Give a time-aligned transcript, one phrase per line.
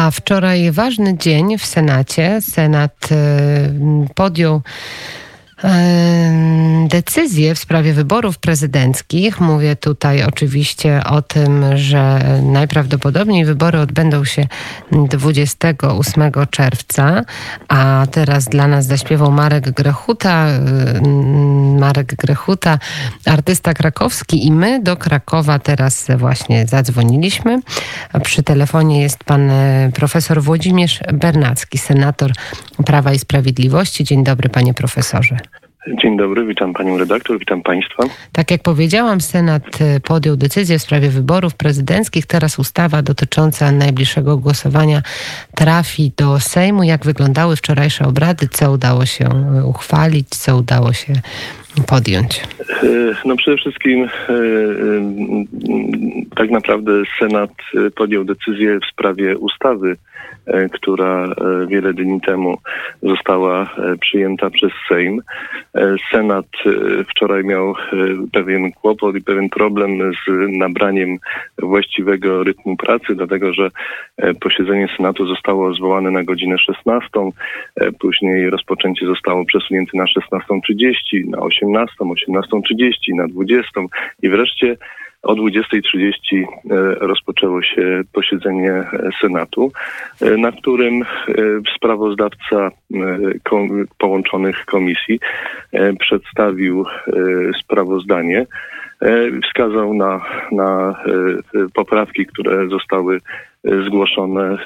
[0.00, 2.40] A wczoraj ważny dzień w Senacie.
[2.40, 3.08] Senat
[4.14, 4.62] podjął
[6.88, 9.40] decyzje w sprawie wyborów prezydenckich.
[9.40, 14.46] Mówię tutaj oczywiście o tym, że najprawdopodobniej wybory odbędą się
[14.92, 17.22] 28 czerwca,
[17.68, 20.46] a teraz dla nas zaśpiewał Marek Grechuta,
[21.78, 22.78] Marek Grechuta,
[23.26, 27.60] artysta krakowski i my do Krakowa teraz właśnie zadzwoniliśmy.
[28.22, 29.50] Przy telefonie jest pan
[29.94, 32.32] profesor Włodzimierz Bernacki, senator
[32.86, 34.04] Prawa i Sprawiedliwości.
[34.04, 35.38] Dzień dobry panie profesorze.
[35.86, 38.02] Dzień dobry, witam panią redaktor, witam państwa.
[38.32, 42.26] Tak jak powiedziałam, Senat e, podjął decyzję w sprawie wyborów prezydenckich.
[42.26, 45.02] Teraz ustawa dotycząca najbliższego głosowania
[45.54, 46.82] trafi do Sejmu.
[46.82, 48.48] Jak wyglądały wczorajsze obrady?
[48.48, 50.28] Co udało się e, uchwalić?
[50.28, 51.12] Co udało się
[51.86, 52.40] podjąć?
[52.70, 52.86] E,
[53.24, 54.08] no przede wszystkim
[56.36, 57.50] tak naprawdę Senat
[57.96, 59.96] podjął decyzję w sprawie ustawy
[60.46, 62.58] E, która e, wiele dni temu
[63.02, 65.22] została e, przyjęta przez Sejm.
[66.12, 66.46] Senat
[67.10, 67.74] wczoraj miał
[68.32, 71.18] pewien kłopot i pewien problem z nabraniem
[71.58, 73.70] właściwego rytmu pracy, dlatego że
[74.40, 77.08] posiedzenie Senatu zostało zwołane na godzinę 16,
[78.00, 81.94] później rozpoczęcie zostało przesunięte na 16.30, na 18,
[82.60, 83.80] 18.30, na 20
[84.22, 84.76] i wreszcie
[85.22, 86.44] o 20.30 e,
[86.94, 89.72] rozpoczęło się posiedzenie e, Senatu,
[90.20, 91.04] e, na którym
[91.76, 92.70] sprawozdawca
[93.98, 95.20] połączonych komisji
[96.00, 96.84] przedstawił
[97.60, 98.46] sprawozdanie
[99.44, 100.94] wskazał na, na
[101.74, 103.20] poprawki, które zostały
[103.64, 104.56] zgłoszone e,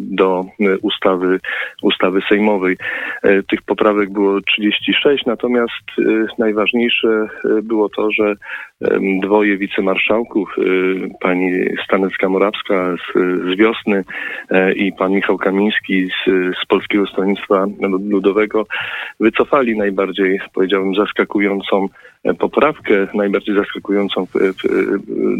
[0.00, 0.44] do
[0.82, 1.40] ustawy,
[1.82, 2.76] ustawy sejmowej.
[3.22, 6.02] E, tych poprawek było 36, natomiast e,
[6.38, 7.26] najważniejsze
[7.62, 8.34] było to, że
[9.22, 10.56] dwoje wicemarszałków,
[11.20, 11.50] pani
[11.84, 13.12] Stanecka-Morawska z,
[13.52, 14.04] z Wiosny
[14.76, 16.30] i pan Michał Kamiński z,
[16.62, 17.66] z Polskiego Stronnictwa
[18.08, 18.66] Ludowego
[19.20, 21.88] wycofali najbardziej, powiedziałbym, zaskakującą
[22.38, 24.62] poprawkę, najbardziej zaskakującą w, w,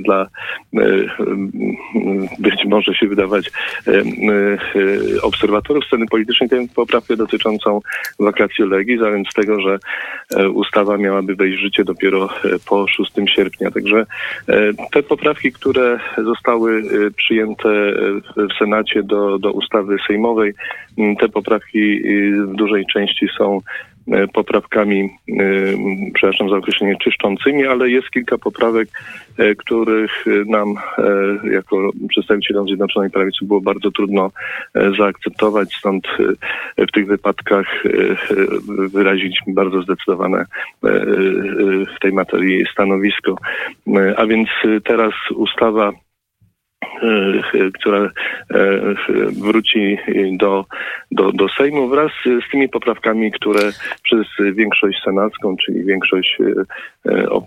[0.03, 0.27] dla
[2.39, 3.51] być być może się wydawać
[3.87, 4.03] e, e,
[5.23, 7.81] obserwatorów sceny politycznej, tę poprawkę dotyczącą
[8.21, 9.79] vacatio legis, a więc tego, że
[10.37, 12.29] e, ustawa miałaby wejść w życie dopiero
[12.69, 13.71] po 6 sierpnia.
[13.71, 14.07] Także
[14.93, 16.83] te poprawki, które zostały
[17.17, 17.69] przyjęte
[18.37, 20.55] w Senacie do, do ustawy sejmowej,
[21.21, 22.01] te poprawki
[22.47, 23.61] w dużej części są
[23.98, 23.98] E,
[24.33, 25.35] poprawkami, e,
[26.15, 28.89] przepraszam za określenie, czyszczącymi, ale jest kilka poprawek,
[29.39, 30.75] e, których nam
[31.53, 34.31] jako przedstawicielom Zjednoczonej Prawicy było bardzo trudno
[34.99, 36.07] zaakceptować, stąd
[36.79, 37.67] w tych wypadkach
[38.93, 40.45] wyraziliśmy bardzo zdecydowane
[41.97, 43.37] w tej materii stanowisko.
[44.17, 44.49] A więc
[44.85, 46.08] teraz ustawa E,
[47.75, 48.11] która e,
[49.33, 49.99] wróci
[50.33, 50.65] do,
[51.11, 53.61] do, do Sejmu wraz z tymi poprawkami, które
[54.03, 56.45] przez większość senacką, czyli większość e,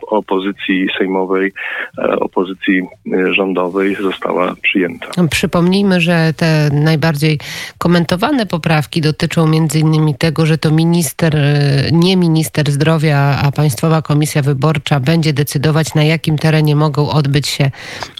[0.08, 1.54] opozycji sejmowej,
[2.20, 2.82] opozycji
[3.32, 5.08] rządowej została przyjęta.
[5.30, 7.40] Przypomnijmy, że te najbardziej
[7.78, 11.38] komentowane poprawki dotyczą między innymi tego, że to minister,
[11.92, 17.72] nie minister zdrowia, a Państwowa Komisja Wyborcza będzie decydować, na jakim terenie mogą odbyć się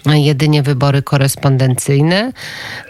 [0.06, 2.32] jedynie wybory korespondencyjne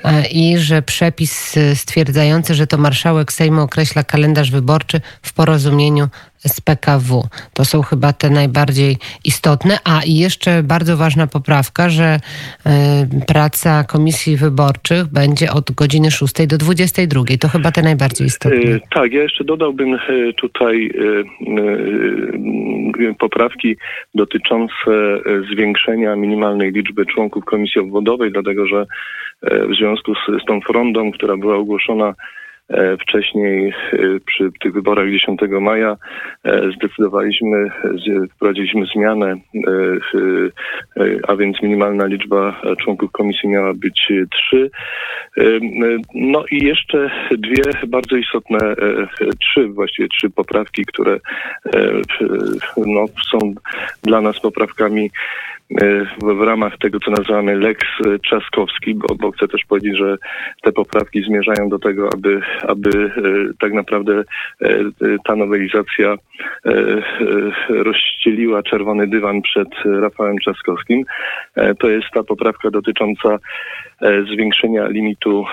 [0.03, 6.07] e, i że przepis stwierdzający, że to marszałek Sejmu określa kalendarz wyborczy w porozumieniu
[6.47, 7.23] z PKW.
[7.53, 9.77] To są chyba te najbardziej istotne.
[9.85, 16.47] A i jeszcze bardzo ważna poprawka, że y, praca komisji wyborczych będzie od godziny 6
[16.47, 17.23] do 22.
[17.39, 18.57] To chyba te najbardziej istotne.
[18.57, 19.97] E, tak, ja jeszcze dodałbym
[20.37, 20.91] tutaj
[23.19, 23.77] poprawki
[24.15, 25.19] dotyczące
[25.51, 28.85] zwiększenia minimalnej liczby członków komisji obwodowej, dlatego że
[29.43, 32.13] w związku z, z tą frondą, która była ogłoszona E,
[33.01, 35.97] wcześniej e, przy tych wyborach 10 maja
[36.43, 37.71] e, zdecydowaliśmy,
[38.35, 39.35] wprowadziliśmy zmianę,
[41.27, 44.71] a więc minimalna liczba członków komisji miała być trzy.
[46.15, 48.59] No i jeszcze dwie bardzo istotne,
[49.39, 51.19] trzy, właściwie trzy poprawki, które
[52.77, 53.53] no, są
[54.03, 55.11] dla nas poprawkami
[56.23, 57.81] w ramach tego, co nazywamy Lex
[58.23, 60.17] Trzaskowski, bo, bo chcę też powiedzieć, że
[60.61, 63.11] te poprawki zmierzają do tego, aby, aby e,
[63.59, 64.23] tak naprawdę
[64.61, 64.67] e,
[65.25, 66.15] ta nowelizacja
[66.65, 67.01] e,
[68.21, 71.03] rozścieliła czerwony dywan przed Rafałem Trzaskowskim.
[71.79, 73.37] To jest ta poprawka dotycząca
[74.33, 75.45] zwiększenia limitu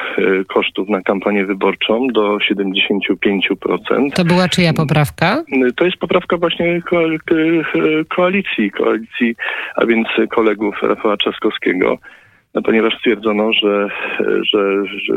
[0.49, 4.13] kosztów na kampanię wyborczą do 75%.
[4.15, 5.45] To była czyja poprawka?
[5.77, 6.81] To jest poprawka właśnie
[8.09, 9.35] koalicji, koalicji,
[9.77, 11.99] a więc kolegów Rafała Trzaskowskiego.
[12.65, 13.89] Ponieważ stwierdzono, że,
[14.53, 15.15] że, że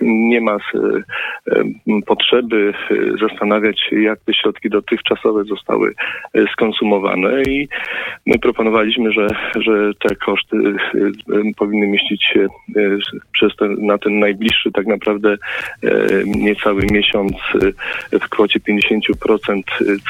[0.00, 0.56] nie ma
[2.06, 2.74] potrzeby
[3.20, 5.94] zastanawiać się, jak te środki dotychczasowe zostały
[6.52, 7.68] skonsumowane i
[8.26, 10.56] my proponowaliśmy, że, że te koszty
[11.56, 12.46] powinny mieścić się
[13.32, 15.36] przez ten, na ten najbliższy tak naprawdę
[16.26, 17.32] niecały miesiąc
[18.12, 19.62] w kwocie 50%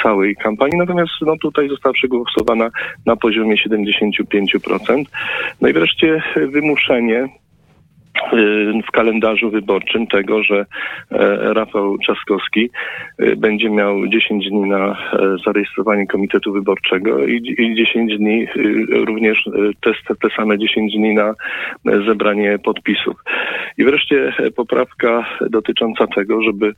[0.02, 2.70] całej kampanii, natomiast no, tutaj została przegłosowana
[3.06, 5.04] na poziomie 75%.
[5.60, 7.28] No i wreszcie wymuszenie
[8.32, 10.66] Y, w kalendarzu wyborczym tego, że
[11.10, 12.70] e, Rafał Trzaskowski
[13.20, 14.96] y, będzie miał 10 dni na e,
[15.46, 19.44] zarejestrowanie komitetu wyborczego i 10 dni y, również
[19.80, 21.34] te, te same 10 dni na
[22.06, 23.16] zebranie podpisów.
[23.78, 26.74] I wreszcie poprawka dotycząca tego, żeby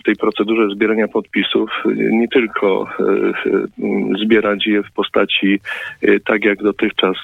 [0.00, 2.88] w tej procedurze zbierania podpisów nie tylko
[4.24, 5.60] zbierać je w postaci
[6.24, 7.16] tak jak dotychczas,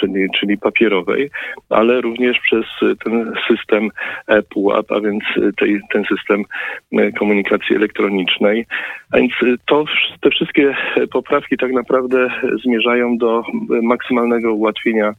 [0.00, 1.30] czyli, czyli papierowej,
[1.70, 2.64] ale również przez
[3.04, 3.88] ten system
[4.26, 5.24] e-pułap, a więc
[5.56, 6.44] tej, ten system
[6.92, 8.66] e, komunikacji elektronicznej.
[9.12, 9.32] A więc
[9.66, 9.84] to,
[10.20, 10.76] te wszystkie
[11.12, 12.30] poprawki tak naprawdę
[12.64, 13.42] zmierzają do
[13.82, 15.14] maksymalnego ułatwienia e,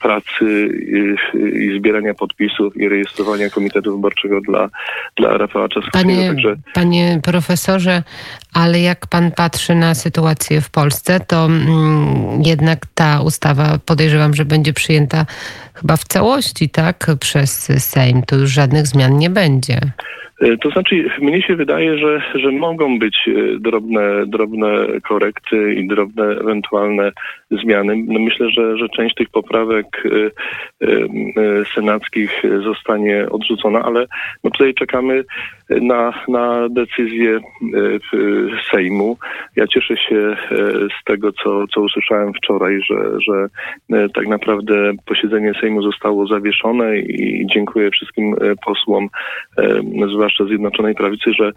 [0.00, 0.68] pracy
[1.34, 4.68] i zbierania podpisów i rejestrowania Komitetu Wyborczego dla,
[5.16, 6.04] dla Rafała Czaskowskiego.
[6.08, 6.56] Panie, Także...
[6.74, 8.02] panie profesorze,
[8.52, 14.44] ale jak pan patrzy na sytuację w Polsce, to mm, jednak ta ustawa podejrzewam, że
[14.44, 15.26] będzie przyjęta
[15.74, 17.50] chyba w całości, tak, przez
[17.90, 18.22] Sejm.
[18.22, 19.80] Tu już żadnych zmian nie będzie.
[20.40, 25.88] E, to znaczy, mnie się wydaje, że, że mogą być e, drobne, drobne korekty i
[25.88, 27.12] drobne ewentualne
[27.50, 28.04] zmiany.
[28.06, 34.06] No myślę, że, że część tych poprawek e, senackich zostanie odrzucona, ale
[34.44, 35.24] no tutaj czekamy
[35.70, 37.40] na, na decyzję
[38.70, 39.16] Sejmu.
[39.56, 40.36] Ja cieszę się
[41.00, 43.48] z tego, co, co usłyszałem wczoraj, że, że
[44.14, 49.08] tak naprawdę posiedzenie Sejmu zostało zawieszone i dziękuję wszystkim posłom,
[50.08, 51.52] zwłaszcza zwłaszcza Zjednoczonej Prawicy, że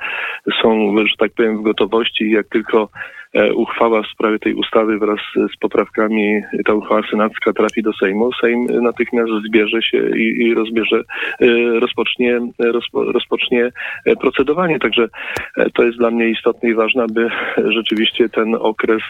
[0.61, 2.89] są, że tak powiem, w gotowości jak tylko
[3.33, 8.29] E, uchwała w sprawie tej ustawy wraz z poprawkami, ta uchwała senacka trafi do Sejmu,
[8.41, 11.03] Sejm natychmiast zbierze się i, i rozbierze,
[11.39, 11.45] e,
[11.79, 13.71] rozpocznie, rozpo, rozpocznie
[14.05, 14.79] e, procedowanie.
[14.79, 15.07] Także
[15.73, 19.01] to jest dla mnie istotne i ważne, aby rzeczywiście ten okres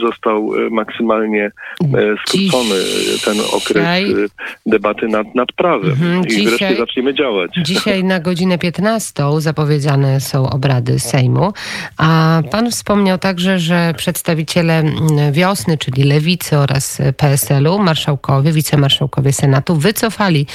[0.00, 1.50] został maksymalnie
[2.26, 2.80] skrócony,
[3.24, 3.84] ten okres
[4.66, 5.90] debaty nad, nad prawem.
[5.90, 7.50] Mhm, I dzisiaj, wreszcie zaczniemy działać.
[7.66, 11.52] Dzisiaj na godzinę 15 zapowiedziane są obrady Sejmu,
[11.96, 14.82] a pan wspomniał także, że przedstawiciele
[15.32, 20.46] wiosny, czyli Lewicy oraz PSL-u, marszałkowie, wicemarszałkowie Senatu wycofali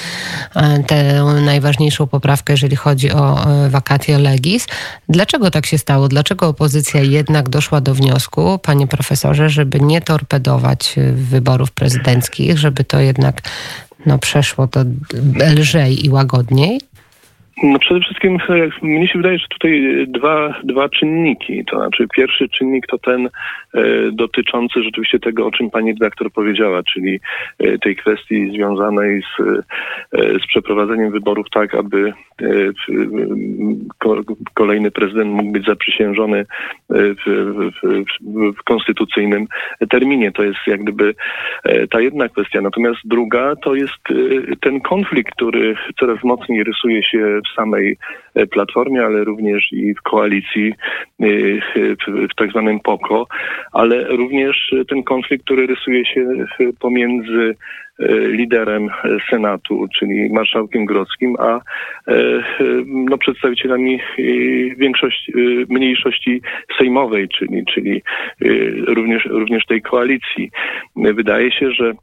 [0.56, 4.68] e, tę najważniejszą poprawkę, jeżeli chodzi o wakacje legis.
[5.10, 6.08] Dlaczego tak się stało?
[6.08, 13.00] Dlaczego opozycja jednak doszła do wniosku, panie profesorze, żeby nie torpedować wyborów prezydenckich, żeby to
[13.00, 13.31] jednak
[14.06, 14.80] no, przeszło to
[15.58, 16.82] lżej i łagodniej?
[17.64, 18.38] No przede wszystkim
[18.82, 21.66] mnie się wydaje, że tutaj dwa, dwa czynniki.
[21.66, 23.30] To znaczy pierwszy czynnik to ten
[23.74, 23.82] e,
[24.12, 27.20] dotyczący rzeczywiście tego, o czym pani redaktor powiedziała, czyli
[27.60, 32.46] e, tej kwestii związanej z, e, z przeprowadzeniem wyborów tak, aby e,
[33.98, 34.18] ko,
[34.54, 36.46] kolejny prezydent mógł być zaprzysiężony
[36.90, 39.48] w, w, w, w, konstytucyjnym
[39.90, 40.32] terminie.
[40.32, 41.16] To jest jak gdyby
[41.64, 42.62] e, ta jedna kwestia.
[42.62, 47.98] Natomiast druga to jest e, ten konflikt, który coraz mocniej rysuje się w samej
[48.36, 50.74] e, Platformie, ale również i w koalicji
[51.20, 51.26] e,
[52.32, 53.28] w tak zwanym POKO,
[53.72, 56.26] ale również ten konflikt, który rysuje się
[56.80, 57.56] pomiędzy
[58.00, 58.90] e, liderem
[59.30, 61.60] Senatu, czyli marszałkiem Grodzkim, a
[62.86, 64.00] no, przedstawicielami
[64.78, 65.34] większości,
[65.70, 66.42] mniejszości
[66.78, 68.02] sejmowej, czyli, czyli
[68.88, 70.52] również, również tej koalicji.
[70.96, 71.94] Wydaje się, że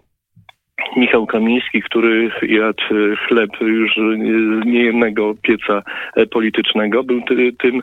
[0.97, 2.82] Michał Kamiński, który jadł
[3.28, 5.82] chleb już z niejednego pieca
[6.30, 7.20] politycznego, był
[7.58, 7.82] tym,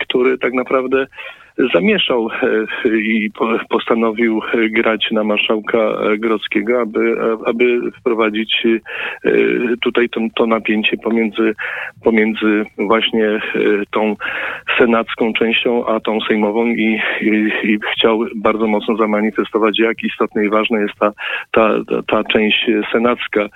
[0.00, 1.06] który tak naprawdę
[1.74, 3.30] zamieszał e, i
[3.68, 5.78] postanowił grać na marszałka
[6.18, 9.30] Grodzkiego, aby, aby wprowadzić e,
[9.82, 11.54] tutaj to, to napięcie pomiędzy,
[12.04, 13.40] pomiędzy właśnie e,
[13.90, 14.16] tą
[14.78, 20.48] senacką częścią, a tą sejmową i, i, i chciał bardzo mocno zamanifestować, jak istotna i
[20.48, 21.12] ważna jest ta,
[21.50, 21.70] ta,
[22.06, 23.48] ta część senacka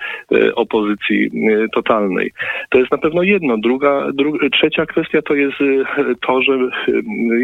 [0.55, 1.31] opozycji
[1.73, 2.31] totalnej.
[2.69, 3.57] To jest na pewno jedno.
[3.57, 4.07] Druga
[4.51, 5.57] trzecia kwestia to jest
[6.27, 6.57] to, że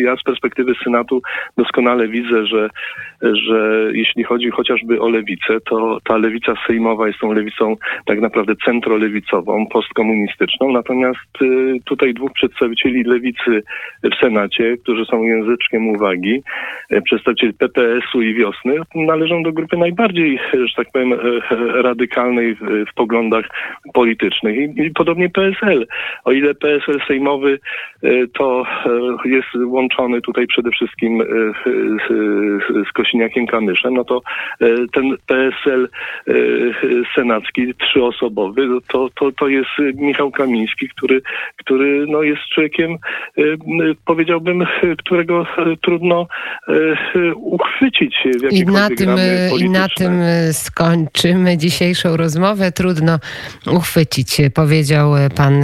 [0.03, 1.21] ja z perspektywy perspektywy Senatu
[1.57, 2.69] doskonale widzę, że,
[3.21, 7.75] że jeśli chodzi chociażby o lewicę, to ta lewica sejmowa jest tą lewicą
[8.05, 10.71] tak naprawdę centrolewicową, postkomunistyczną.
[10.71, 13.63] Natomiast y, tutaj dwóch przedstawicieli lewicy
[14.03, 16.41] w Senacie, którzy są języczkiem uwagi,
[17.03, 21.13] przedstawicieli PPS-u i Wiosny, należą do grupy najbardziej, że tak powiem,
[21.83, 22.55] radykalnej
[22.91, 23.45] w poglądach
[23.93, 24.55] politycznych.
[24.57, 25.87] I, i podobnie PSL.
[26.25, 27.59] O ile PSL sejmowy
[28.33, 28.65] to
[29.25, 31.23] jest łączony tutaj przede wszystkim
[31.65, 32.09] z,
[32.89, 34.21] z Kosiniakiem Kamyszem, no to
[34.93, 35.89] ten PSL
[37.15, 41.21] senacki, trzyosobowy, to, to, to jest Michał Kamiński, który,
[41.57, 42.97] który no jest człowiekiem,
[44.05, 44.65] powiedziałbym,
[44.97, 45.45] którego
[45.81, 46.27] trudno
[47.35, 49.09] uchwycić w I na tym,
[49.59, 50.11] I na tym
[50.51, 52.71] skończymy dzisiejszą rozmowę.
[52.71, 53.19] Trudno
[53.71, 55.63] uchwycić, powiedział pan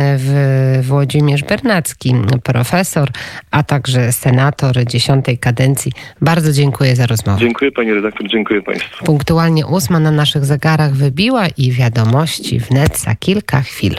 [0.81, 2.13] Włodzimierz Bernacki,
[2.43, 3.09] profesor,
[3.51, 4.11] a także
[4.55, 5.91] senator dziesiątej kadencji.
[6.21, 7.39] Bardzo dziękuję za rozmowę.
[7.39, 9.05] Dziękuję pani redaktor, dziękuję państwu.
[9.05, 13.95] Punktualnie ósma na naszych zegarach wybiła i wiadomości wnet za kilka chwil.